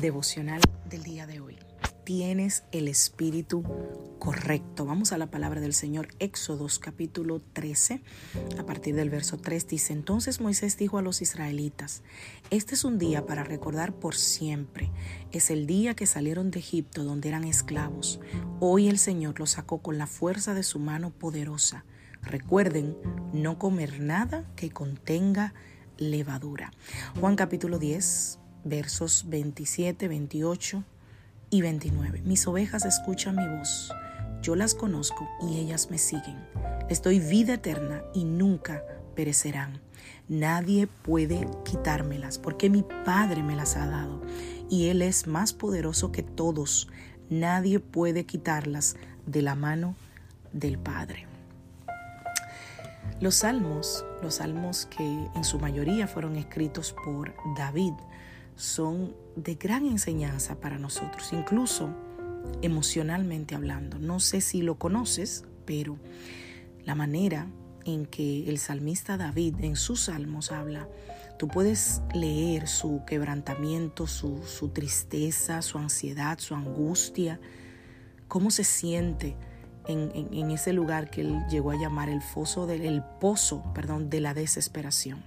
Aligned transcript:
Devocional 0.00 0.60
del 0.88 1.02
día 1.02 1.26
de 1.26 1.40
hoy. 1.40 1.58
Tienes 2.04 2.64
el 2.72 2.88
espíritu 2.88 3.62
correcto. 4.18 4.84
Vamos 4.84 5.12
a 5.12 5.18
la 5.18 5.30
palabra 5.30 5.60
del 5.60 5.74
Señor, 5.74 6.08
Éxodos 6.18 6.78
capítulo 6.78 7.40
13, 7.52 8.02
a 8.58 8.64
partir 8.64 8.94
del 8.94 9.10
verso 9.10 9.36
3 9.38 9.68
dice, 9.68 9.92
entonces 9.92 10.40
Moisés 10.40 10.76
dijo 10.76 10.98
a 10.98 11.02
los 11.02 11.22
israelitas, 11.22 12.02
este 12.50 12.74
es 12.74 12.84
un 12.84 12.98
día 12.98 13.26
para 13.26 13.44
recordar 13.44 13.92
por 13.92 14.16
siempre, 14.16 14.90
es 15.30 15.50
el 15.50 15.66
día 15.66 15.94
que 15.94 16.06
salieron 16.06 16.50
de 16.50 16.58
Egipto 16.58 17.04
donde 17.04 17.28
eran 17.28 17.44
esclavos. 17.44 18.20
Hoy 18.58 18.88
el 18.88 18.98
Señor 18.98 19.38
los 19.38 19.50
sacó 19.50 19.78
con 19.78 19.98
la 19.98 20.06
fuerza 20.06 20.54
de 20.54 20.62
su 20.62 20.78
mano 20.78 21.10
poderosa. 21.10 21.84
Recuerden 22.22 22.96
no 23.32 23.58
comer 23.58 24.00
nada 24.00 24.44
que 24.56 24.70
contenga 24.70 25.54
levadura. 25.96 26.72
Juan 27.20 27.36
capítulo 27.36 27.78
10, 27.78 28.40
versos 28.64 29.24
27, 29.28 30.08
28 30.08 30.84
y 31.50 31.62
29. 31.62 32.22
Mis 32.22 32.46
ovejas 32.46 32.84
escuchan 32.84 33.36
mi 33.36 33.46
voz, 33.48 33.92
yo 34.42 34.56
las 34.56 34.74
conozco 34.74 35.28
y 35.42 35.58
ellas 35.58 35.90
me 35.90 35.98
siguen. 35.98 36.38
Les 36.88 37.02
doy 37.02 37.20
vida 37.20 37.54
eterna 37.54 38.02
y 38.14 38.24
nunca 38.24 38.84
perecerán. 39.14 39.80
Nadie 40.28 40.86
puede 40.86 41.46
quitármelas 41.64 42.38
porque 42.38 42.70
mi 42.70 42.82
Padre 43.04 43.42
me 43.42 43.56
las 43.56 43.76
ha 43.76 43.86
dado 43.86 44.22
y 44.68 44.88
Él 44.88 45.02
es 45.02 45.26
más 45.26 45.52
poderoso 45.52 46.12
que 46.12 46.22
todos. 46.22 46.88
Nadie 47.28 47.80
puede 47.80 48.24
quitarlas 48.24 48.96
de 49.26 49.42
la 49.42 49.54
mano 49.54 49.94
del 50.52 50.78
Padre. 50.78 51.26
Los 53.20 53.36
salmos, 53.36 54.04
los 54.22 54.36
salmos 54.36 54.86
que 54.86 55.04
en 55.04 55.44
su 55.44 55.58
mayoría 55.58 56.06
fueron 56.06 56.36
escritos 56.36 56.94
por 57.04 57.34
David, 57.56 57.92
son 58.60 59.16
de 59.36 59.54
gran 59.54 59.86
enseñanza 59.86 60.60
para 60.60 60.78
nosotros, 60.78 61.32
incluso 61.32 61.88
emocionalmente 62.60 63.54
hablando. 63.54 63.98
No 63.98 64.20
sé 64.20 64.40
si 64.40 64.60
lo 64.60 64.78
conoces, 64.78 65.44
pero 65.64 65.96
la 66.84 66.94
manera 66.94 67.46
en 67.86 68.04
que 68.04 68.48
el 68.50 68.58
salmista 68.58 69.16
David 69.16 69.56
en 69.60 69.76
sus 69.76 70.02
salmos 70.02 70.52
habla, 70.52 70.86
tú 71.38 71.48
puedes 71.48 72.02
leer 72.12 72.68
su 72.68 73.02
quebrantamiento, 73.06 74.06
su, 74.06 74.42
tristeza, 74.74 75.62
su 75.62 75.78
ansiedad, 75.78 76.38
su 76.38 76.54
angustia, 76.54 77.40
cómo 78.28 78.50
se 78.50 78.64
siente 78.64 79.36
en, 79.86 80.12
en, 80.14 80.50
ese 80.50 80.74
lugar 80.74 81.10
que 81.10 81.22
él 81.22 81.40
llegó 81.48 81.70
a 81.70 81.80
llamar 81.80 82.10
el 82.10 82.20
foso 82.20 82.66
del 82.66 82.82
el 82.82 83.02
pozo, 83.20 83.62
perdón, 83.72 84.10
de 84.10 84.20
la 84.20 84.34
desesperación. 84.34 85.22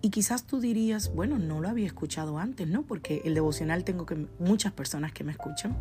Y 0.00 0.10
quizás 0.10 0.44
tú 0.44 0.60
dirías, 0.60 1.12
bueno, 1.12 1.38
no 1.38 1.60
lo 1.60 1.68
había 1.68 1.86
escuchado 1.86 2.38
antes, 2.38 2.68
¿no? 2.68 2.82
Porque 2.82 3.22
el 3.24 3.34
devocional 3.34 3.84
tengo 3.84 4.06
que 4.06 4.26
muchas 4.38 4.72
personas 4.72 5.12
que 5.12 5.24
me 5.24 5.32
escuchan 5.32 5.76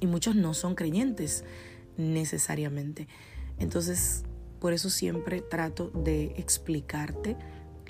y 0.00 0.06
muchos 0.06 0.34
no 0.34 0.54
son 0.54 0.74
creyentes 0.74 1.44
necesariamente. 1.96 3.08
Entonces, 3.58 4.24
por 4.60 4.72
eso 4.72 4.90
siempre 4.90 5.42
trato 5.42 5.90
de 5.90 6.34
explicarte 6.36 7.36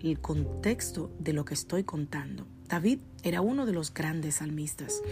el 0.03 0.19
contexto 0.21 1.13
de 1.19 1.33
lo 1.33 1.45
que 1.45 1.55
estoy 1.55 1.85
contando. 1.85 2.47
David 2.69 3.01
era 3.23 3.41
uno 3.41 3.67
de 3.67 3.73
los 3.73 3.95
grandes 3.95 4.37
salmistas, 4.37 5.03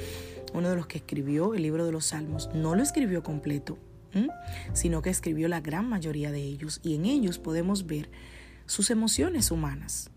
uno 0.53 0.71
de 0.71 0.77
los 0.77 0.87
que 0.87 0.99
escribió 0.99 1.55
el 1.55 1.63
libro 1.63 1.87
de 1.87 1.93
los 1.93 2.07
Salmos. 2.07 2.51
No 2.55 2.75
lo 2.75 2.83
escribió 2.83 3.23
completo, 3.23 3.79
sino 4.73 5.03
que 5.03 5.11
escribió 5.11 5.47
la 5.49 5.61
gran 5.61 5.89
mayoría 5.89 6.33
de 6.33 6.43
ellos 6.43 6.81
y 6.83 6.97
en 6.97 7.05
ellos 7.05 7.39
podemos 7.39 7.87
ver 7.87 8.11
sus 8.71 8.91
emociones 8.91 9.51
humanas. 9.51 10.11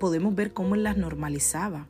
Podemos 0.00 0.34
ver 0.34 0.54
cómo 0.54 0.74
él 0.74 0.84
las 0.84 0.96
normalizaba. 0.96 1.86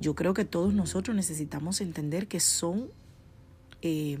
Yo 0.00 0.14
creo 0.14 0.34
que 0.34 0.44
todos 0.44 0.72
nosotros 0.72 1.16
necesitamos 1.16 1.80
entender 1.80 2.28
que 2.28 2.38
son, 2.38 2.92
eh, 3.82 4.20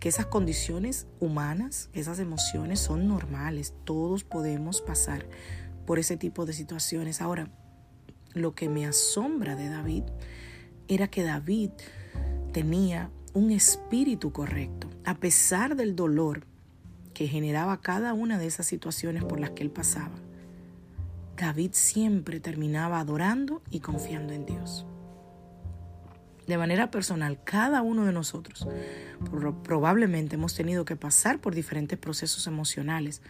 que 0.00 0.10
esas 0.10 0.26
condiciones 0.26 1.06
humanas, 1.18 1.88
esas 1.94 2.18
emociones 2.18 2.78
son 2.78 3.08
normales. 3.08 3.72
Todos 3.84 4.22
podemos 4.22 4.82
pasar 4.82 5.24
por 5.86 5.98
ese 5.98 6.18
tipo 6.18 6.44
de 6.44 6.52
situaciones. 6.52 7.22
Ahora, 7.22 7.50
lo 8.34 8.54
que 8.54 8.68
me 8.68 8.84
asombra 8.84 9.56
de 9.56 9.70
David 9.70 10.02
era 10.88 11.08
que 11.08 11.22
David 11.22 11.70
tenía 12.52 13.10
un 13.32 13.50
espíritu 13.50 14.30
correcto. 14.30 14.90
A 15.06 15.14
pesar 15.14 15.74
del 15.74 15.96
dolor, 15.96 16.44
que 17.18 17.26
generaba 17.26 17.80
cada 17.80 18.14
una 18.14 18.38
de 18.38 18.46
esas 18.46 18.64
situaciones 18.64 19.24
por 19.24 19.40
las 19.40 19.50
que 19.50 19.64
él 19.64 19.72
pasaba, 19.72 20.14
David 21.36 21.70
siempre 21.72 22.38
terminaba 22.38 23.00
adorando 23.00 23.60
y 23.72 23.80
confiando 23.80 24.34
en 24.34 24.46
Dios. 24.46 24.86
De 26.46 26.56
manera 26.56 26.92
personal, 26.92 27.40
cada 27.42 27.82
uno 27.82 28.04
de 28.04 28.12
nosotros 28.12 28.68
probablemente 29.64 30.36
hemos 30.36 30.54
tenido 30.54 30.84
que 30.84 30.94
pasar 30.94 31.40
por 31.40 31.56
diferentes 31.56 31.98
procesos 31.98 32.46
emocionales 32.46 33.20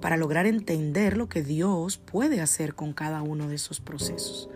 para 0.00 0.16
lograr 0.16 0.46
entender 0.46 1.16
lo 1.16 1.28
que 1.28 1.42
Dios 1.42 1.98
puede 1.98 2.40
hacer 2.40 2.76
con 2.76 2.92
cada 2.92 3.22
uno 3.22 3.48
de 3.48 3.56
esos 3.56 3.80
procesos. 3.80 4.48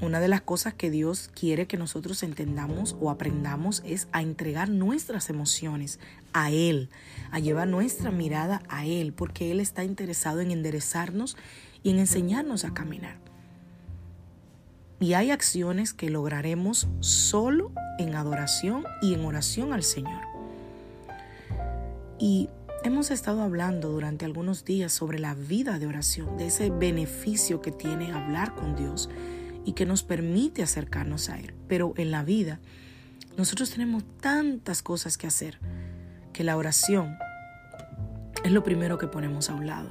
Una 0.00 0.20
de 0.20 0.28
las 0.28 0.42
cosas 0.42 0.74
que 0.74 0.90
Dios 0.90 1.30
quiere 1.34 1.66
que 1.66 1.78
nosotros 1.78 2.22
entendamos 2.22 2.96
o 3.00 3.10
aprendamos 3.10 3.82
es 3.86 4.08
a 4.12 4.20
entregar 4.20 4.68
nuestras 4.68 5.30
emociones 5.30 5.98
a 6.34 6.50
Él, 6.50 6.90
a 7.30 7.38
llevar 7.38 7.66
nuestra 7.66 8.10
mirada 8.10 8.62
a 8.68 8.84
Él, 8.84 9.14
porque 9.14 9.50
Él 9.50 9.58
está 9.58 9.84
interesado 9.84 10.40
en 10.40 10.50
enderezarnos 10.50 11.38
y 11.82 11.90
en 11.90 11.98
enseñarnos 11.98 12.66
a 12.66 12.74
caminar. 12.74 13.16
Y 15.00 15.14
hay 15.14 15.30
acciones 15.30 15.94
que 15.94 16.10
lograremos 16.10 16.88
solo 17.00 17.72
en 17.98 18.14
adoración 18.14 18.84
y 19.00 19.14
en 19.14 19.24
oración 19.24 19.72
al 19.72 19.82
Señor. 19.82 20.22
Y 22.18 22.50
hemos 22.84 23.10
estado 23.10 23.42
hablando 23.42 23.90
durante 23.90 24.26
algunos 24.26 24.66
días 24.66 24.92
sobre 24.92 25.18
la 25.18 25.34
vida 25.34 25.78
de 25.78 25.86
oración, 25.86 26.36
de 26.36 26.48
ese 26.48 26.68
beneficio 26.68 27.62
que 27.62 27.72
tiene 27.72 28.12
hablar 28.12 28.54
con 28.54 28.76
Dios 28.76 29.08
y 29.66 29.72
que 29.72 29.84
nos 29.84 30.04
permite 30.04 30.62
acercarnos 30.62 31.28
a 31.28 31.38
Él. 31.38 31.52
Pero 31.68 31.92
en 31.98 32.10
la 32.10 32.22
vida 32.22 32.60
nosotros 33.36 33.68
tenemos 33.70 34.04
tantas 34.20 34.80
cosas 34.80 35.18
que 35.18 35.26
hacer 35.26 35.58
que 36.32 36.44
la 36.44 36.56
oración 36.56 37.18
es 38.44 38.52
lo 38.52 38.62
primero 38.62 38.96
que 38.96 39.08
ponemos 39.08 39.50
a 39.50 39.54
un 39.54 39.66
lado. 39.66 39.90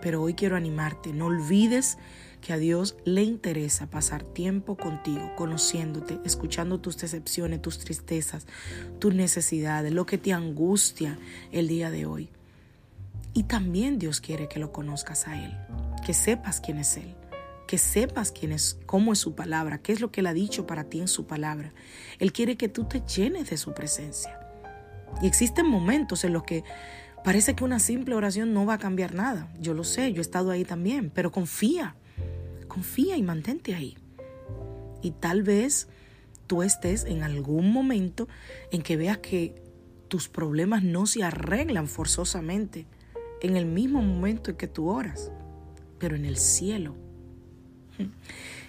Pero 0.00 0.22
hoy 0.22 0.34
quiero 0.34 0.56
animarte, 0.56 1.12
no 1.12 1.26
olvides 1.26 1.98
que 2.40 2.52
a 2.52 2.58
Dios 2.58 2.96
le 3.04 3.22
interesa 3.22 3.86
pasar 3.86 4.22
tiempo 4.22 4.76
contigo, 4.76 5.32
conociéndote, 5.34 6.20
escuchando 6.24 6.78
tus 6.78 6.96
decepciones, 6.98 7.60
tus 7.60 7.78
tristezas, 7.78 8.46
tus 9.00 9.14
necesidades, 9.14 9.92
lo 9.92 10.06
que 10.06 10.18
te 10.18 10.32
angustia 10.32 11.18
el 11.52 11.68
día 11.68 11.90
de 11.90 12.06
hoy. 12.06 12.28
Y 13.32 13.44
también 13.44 13.98
Dios 13.98 14.20
quiere 14.20 14.46
que 14.46 14.60
lo 14.60 14.72
conozcas 14.72 15.26
a 15.26 15.42
Él, 15.42 15.56
que 16.06 16.14
sepas 16.14 16.60
quién 16.60 16.78
es 16.78 16.96
Él 16.98 17.16
que 17.66 17.78
sepas 17.78 18.32
quién 18.32 18.52
es, 18.52 18.78
cómo 18.86 19.12
es 19.12 19.18
su 19.18 19.34
palabra, 19.34 19.78
qué 19.78 19.92
es 19.92 20.00
lo 20.00 20.10
que 20.10 20.20
él 20.20 20.26
ha 20.26 20.34
dicho 20.34 20.66
para 20.66 20.84
ti 20.84 21.00
en 21.00 21.08
su 21.08 21.26
palabra. 21.26 21.72
Él 22.18 22.32
quiere 22.32 22.56
que 22.56 22.68
tú 22.68 22.84
te 22.84 23.00
llenes 23.00 23.50
de 23.50 23.56
su 23.56 23.72
presencia. 23.72 24.38
Y 25.22 25.26
existen 25.26 25.66
momentos 25.66 26.24
en 26.24 26.32
los 26.32 26.42
que 26.42 26.64
parece 27.24 27.54
que 27.54 27.64
una 27.64 27.78
simple 27.78 28.14
oración 28.14 28.52
no 28.52 28.66
va 28.66 28.74
a 28.74 28.78
cambiar 28.78 29.14
nada. 29.14 29.52
Yo 29.60 29.74
lo 29.74 29.84
sé, 29.84 30.12
yo 30.12 30.18
he 30.18 30.22
estado 30.22 30.50
ahí 30.50 30.64
también, 30.64 31.10
pero 31.10 31.30
confía, 31.30 31.96
confía 32.68 33.16
y 33.16 33.22
mantente 33.22 33.74
ahí. 33.74 33.96
Y 35.02 35.12
tal 35.12 35.42
vez 35.42 35.88
tú 36.46 36.62
estés 36.62 37.04
en 37.04 37.22
algún 37.22 37.72
momento 37.72 38.28
en 38.70 38.82
que 38.82 38.96
veas 38.96 39.18
que 39.18 39.62
tus 40.08 40.28
problemas 40.28 40.82
no 40.82 41.06
se 41.06 41.22
arreglan 41.22 41.88
forzosamente 41.88 42.86
en 43.40 43.56
el 43.56 43.66
mismo 43.66 44.02
momento 44.02 44.50
en 44.50 44.56
que 44.56 44.68
tú 44.68 44.88
oras, 44.88 45.30
pero 45.98 46.16
en 46.16 46.24
el 46.24 46.36
cielo 46.36 47.03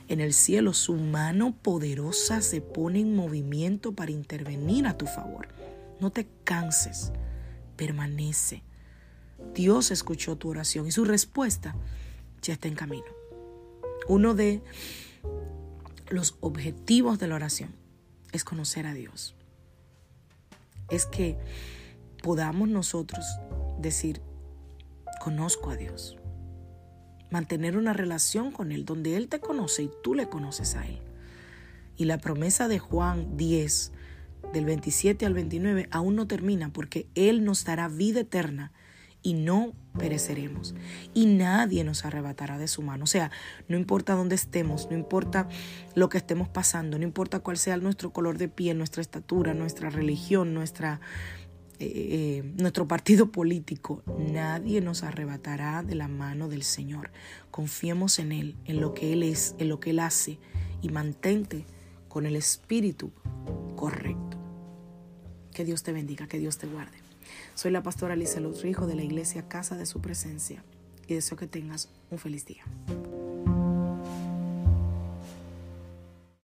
en 0.07 0.21
el 0.21 0.33
cielo, 0.33 0.73
su 0.73 0.95
mano 0.95 1.55
poderosa 1.55 2.41
se 2.41 2.61
pone 2.61 2.99
en 2.99 3.15
movimiento 3.15 3.93
para 3.93 4.11
intervenir 4.11 4.87
a 4.87 4.97
tu 4.97 5.07
favor. 5.07 5.47
No 5.99 6.11
te 6.11 6.27
canses, 6.43 7.11
permanece. 7.75 8.63
Dios 9.53 9.91
escuchó 9.91 10.37
tu 10.37 10.49
oración 10.49 10.87
y 10.87 10.91
su 10.91 11.05
respuesta 11.05 11.75
ya 12.41 12.53
está 12.53 12.67
en 12.67 12.75
camino. 12.75 13.05
Uno 14.07 14.35
de 14.35 14.61
los 16.09 16.37
objetivos 16.39 17.17
de 17.19 17.27
la 17.27 17.35
oración 17.35 17.73
es 18.31 18.43
conocer 18.43 18.85
a 18.85 18.93
Dios. 18.93 19.35
Es 20.89 21.05
que 21.05 21.37
podamos 22.21 22.69
nosotros 22.69 23.25
decir, 23.79 24.21
conozco 25.19 25.71
a 25.71 25.75
Dios. 25.75 26.17
Mantener 27.35 27.75
una 27.75 27.91
relación 27.91 28.49
con 28.49 28.71
Él 28.71 28.85
donde 28.85 29.17
Él 29.17 29.27
te 29.27 29.41
conoce 29.41 29.83
y 29.83 29.91
tú 30.01 30.13
le 30.13 30.29
conoces 30.29 30.75
a 30.75 30.87
Él. 30.87 31.01
Y 31.97 32.05
la 32.05 32.17
promesa 32.17 32.69
de 32.69 32.79
Juan 32.79 33.35
10, 33.35 33.91
del 34.53 34.63
27 34.63 35.25
al 35.25 35.33
29, 35.33 35.89
aún 35.91 36.15
no 36.15 36.27
termina 36.27 36.71
porque 36.71 37.07
Él 37.13 37.43
nos 37.43 37.65
dará 37.65 37.89
vida 37.89 38.21
eterna 38.21 38.71
y 39.21 39.33
no 39.33 39.73
pereceremos. 39.97 40.75
Y 41.13 41.25
nadie 41.25 41.83
nos 41.83 42.05
arrebatará 42.05 42.57
de 42.57 42.69
su 42.69 42.81
mano. 42.81 43.03
O 43.03 43.07
sea, 43.07 43.31
no 43.67 43.75
importa 43.75 44.13
dónde 44.13 44.35
estemos, 44.35 44.87
no 44.89 44.95
importa 44.95 45.49
lo 45.93 46.07
que 46.07 46.17
estemos 46.17 46.47
pasando, 46.47 46.97
no 46.97 47.03
importa 47.03 47.41
cuál 47.41 47.57
sea 47.57 47.75
nuestro 47.75 48.13
color 48.13 48.37
de 48.37 48.47
piel, 48.47 48.77
nuestra 48.77 49.01
estatura, 49.01 49.53
nuestra 49.53 49.89
religión, 49.89 50.53
nuestra, 50.53 51.01
eh, 51.79 52.43
nuestro 52.57 52.87
partido 52.87 53.31
político, 53.31 54.03
nadie 54.17 54.81
nos 54.81 55.03
arrebatará 55.03 55.83
de 55.83 55.95
la 55.95 56.07
mano 56.07 56.47
del 56.47 56.63
Señor. 56.63 57.11
Confiemos 57.51 58.19
en 58.19 58.31
Él, 58.31 58.55
en 58.65 58.79
lo 58.79 58.93
que 58.93 59.13
Él 59.13 59.23
es, 59.23 59.55
en 59.57 59.69
lo 59.69 59.79
que 59.79 59.91
Él 59.91 59.99
hace 59.99 60.39
y 60.81 60.89
mantente 60.89 61.65
con 62.07 62.25
el 62.25 62.35
espíritu 62.35 63.11
correcto. 63.75 64.37
Que 65.53 65.65
Dios 65.65 65.83
te 65.83 65.91
bendiga, 65.91 66.27
que 66.27 66.39
Dios 66.39 66.57
te 66.57 66.67
guarde. 66.67 66.97
Soy 67.55 67.71
la 67.71 67.83
pastora 67.83 68.15
Lisa 68.15 68.39
Luz 68.39 68.61
Rijo 68.61 68.87
de 68.87 68.95
la 68.95 69.03
iglesia 69.03 69.47
Casa 69.47 69.75
de 69.75 69.85
Su 69.85 70.01
Presencia 70.01 70.63
y 71.07 71.13
deseo 71.13 71.37
que 71.37 71.47
tengas 71.47 71.89
un 72.09 72.19
feliz 72.19 72.45
día. 72.45 72.63